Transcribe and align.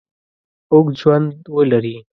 اوږد 0.73 0.93
ژوند 1.01 1.29
ولري. 1.55 1.95